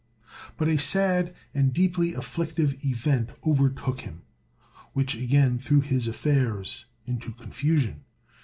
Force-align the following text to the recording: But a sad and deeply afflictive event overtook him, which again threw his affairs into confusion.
But 0.57 0.67
a 0.67 0.79
sad 0.79 1.31
and 1.53 1.71
deeply 1.71 2.15
afflictive 2.15 2.83
event 2.83 3.29
overtook 3.45 3.99
him, 3.99 4.23
which 4.93 5.13
again 5.13 5.59
threw 5.59 5.79
his 5.81 6.07
affairs 6.07 6.85
into 7.05 7.31
confusion. 7.33 8.03